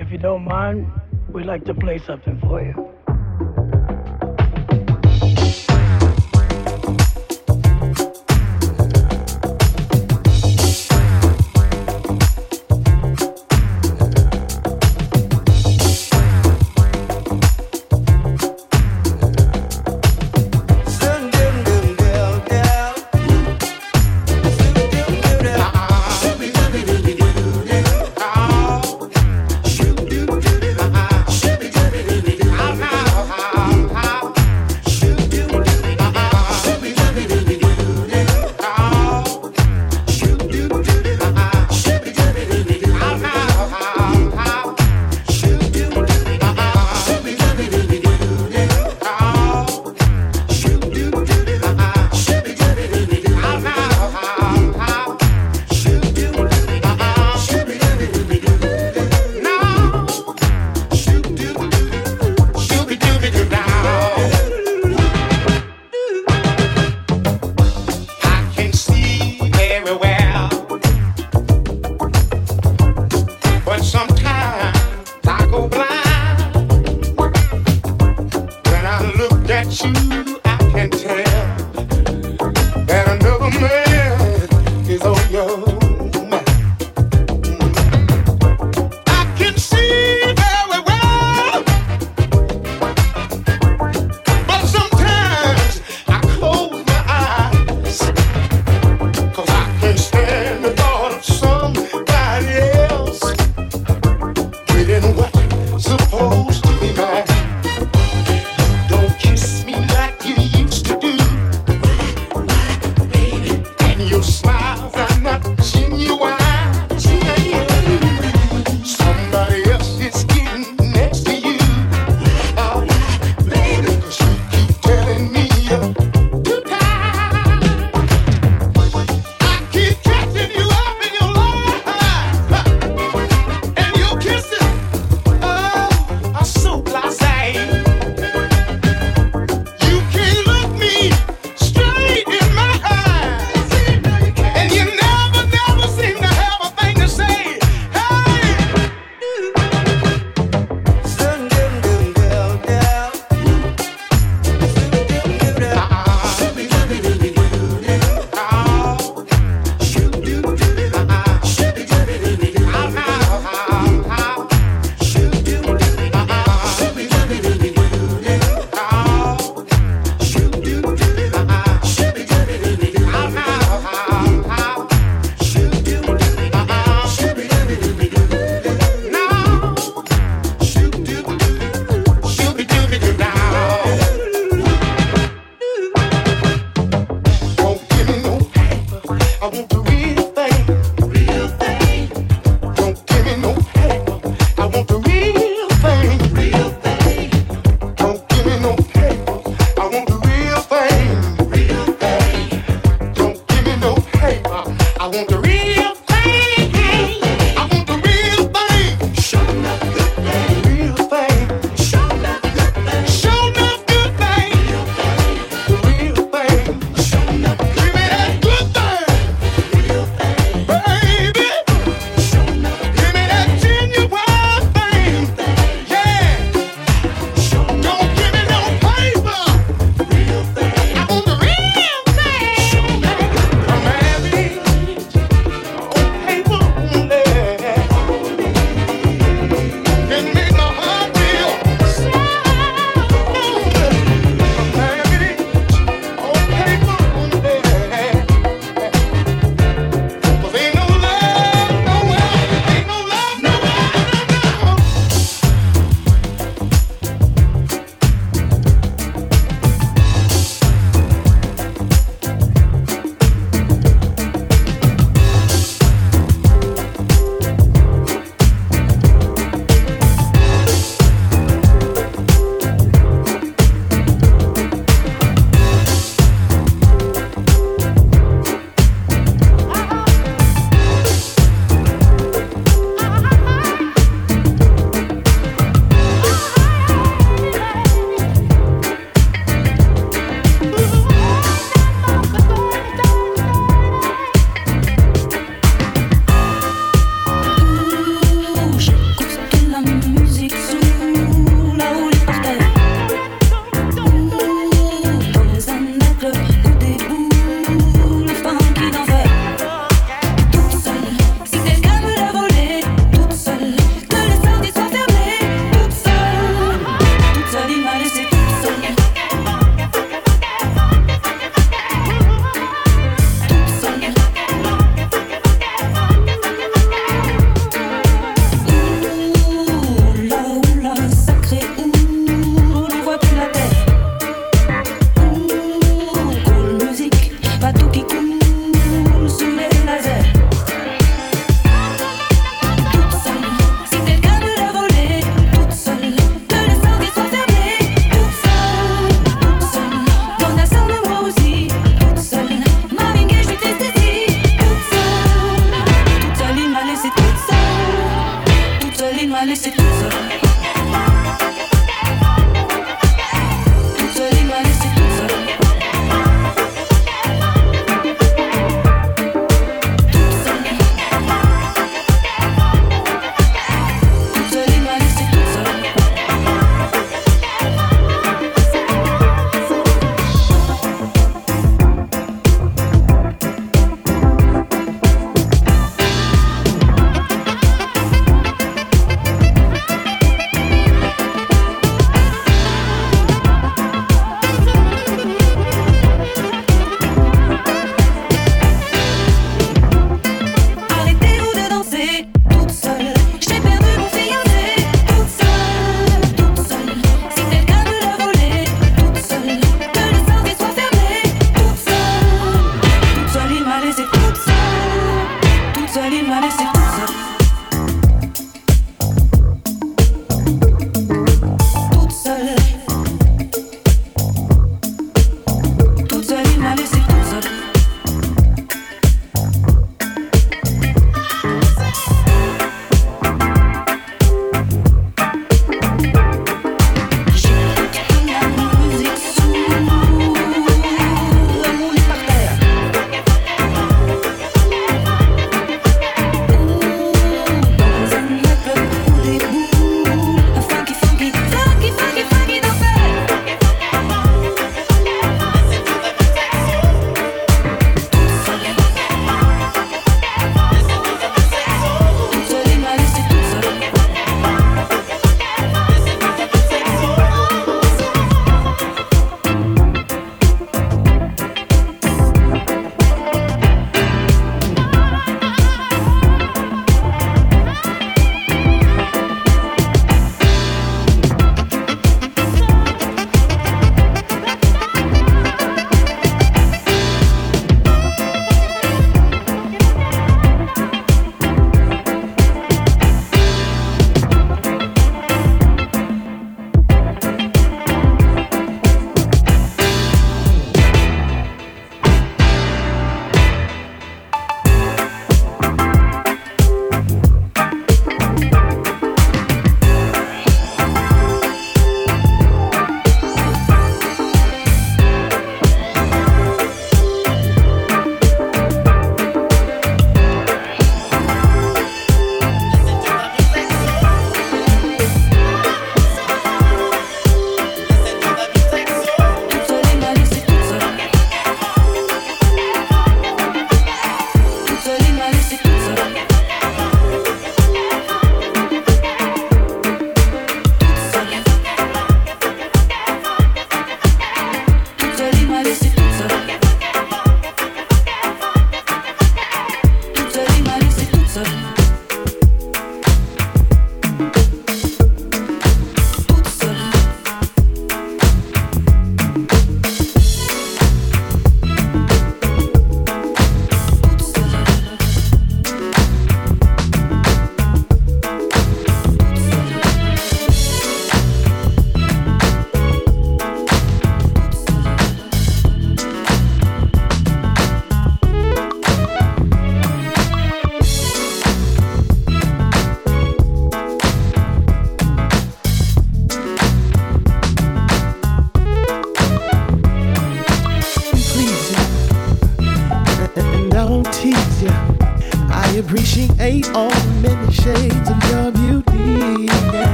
[0.00, 0.90] If you don't mind,
[1.30, 2.99] we'd like to play something for you.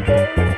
[0.00, 0.49] Música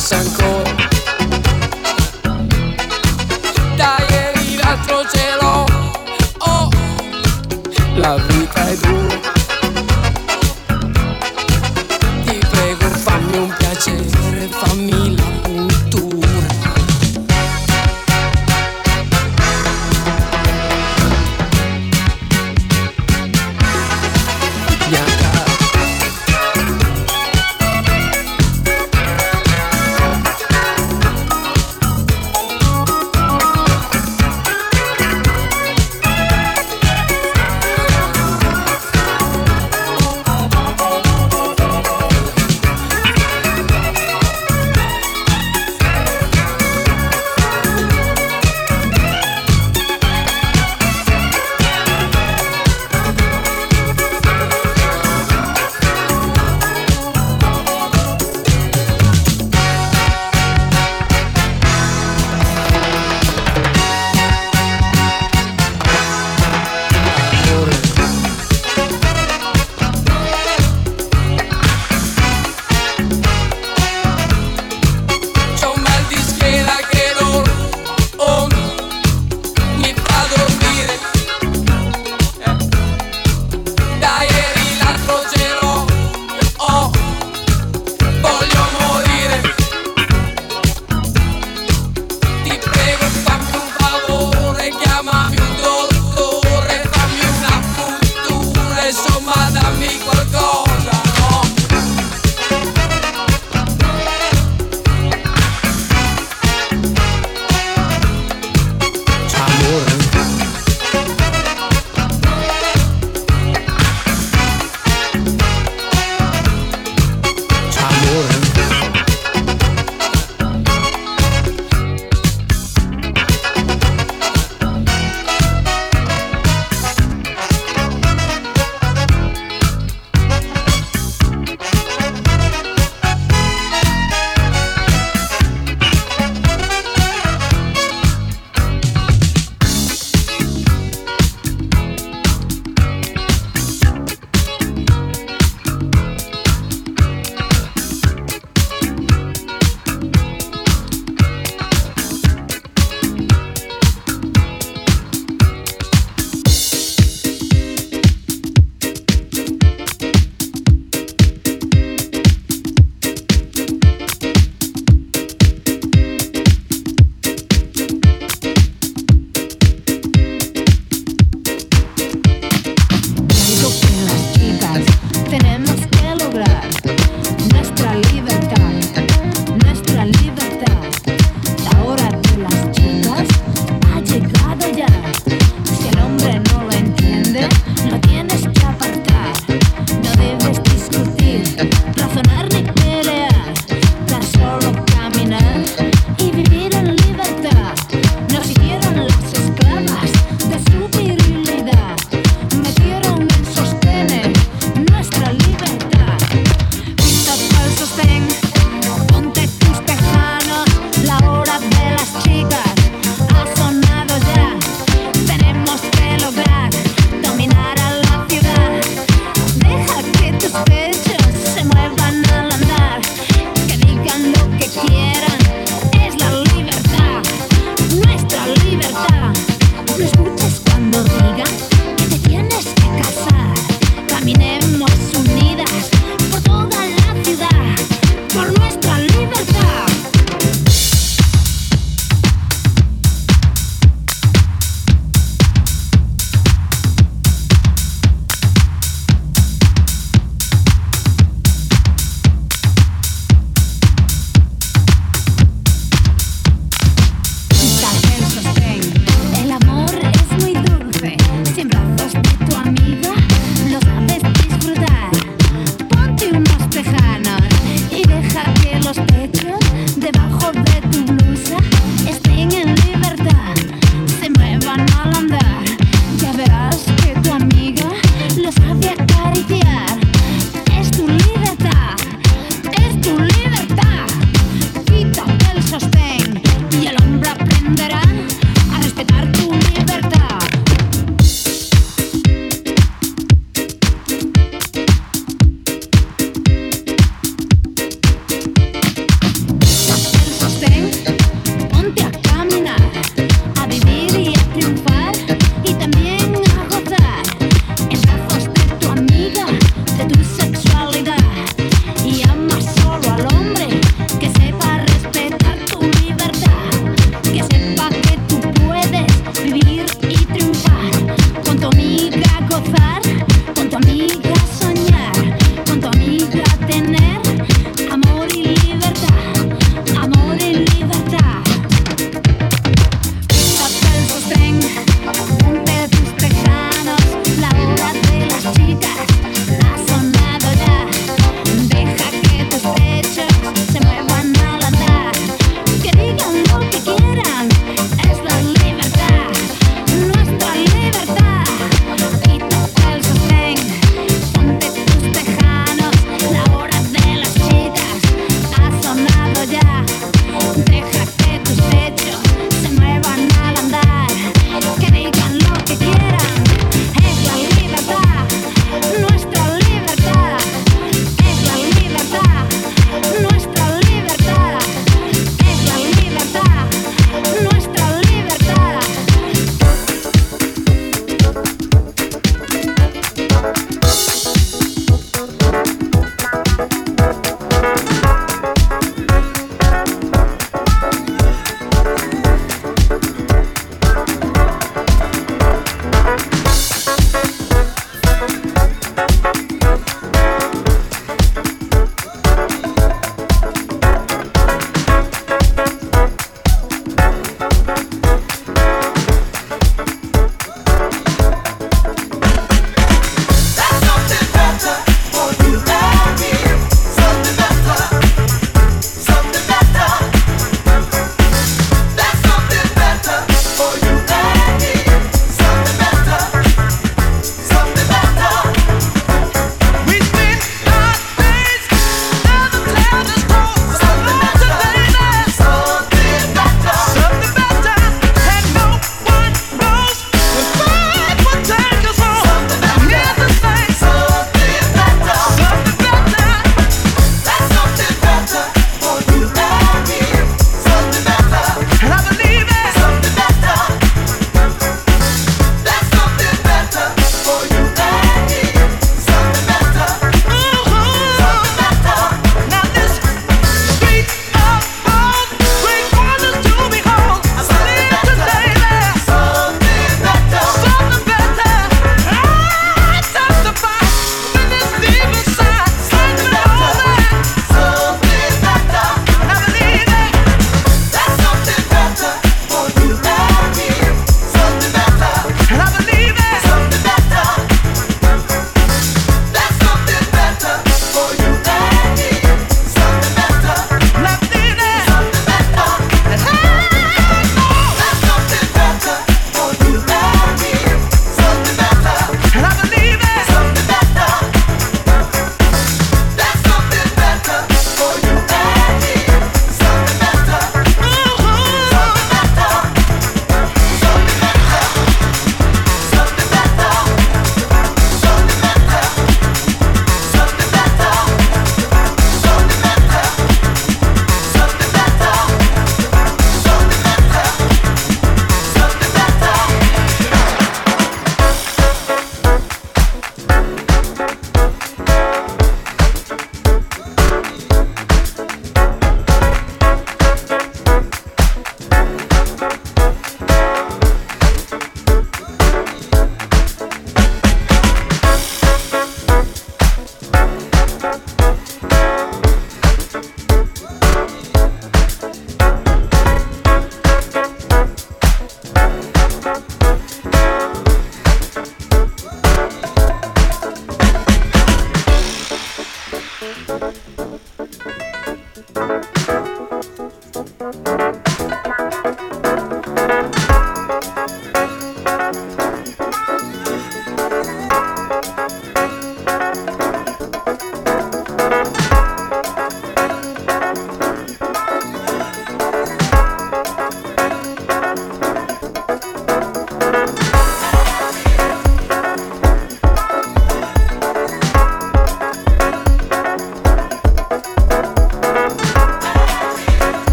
[0.00, 0.74] piace ancora.
[3.76, 5.66] Da ieri l'altro cielo,
[6.38, 6.68] oh,
[7.96, 8.29] la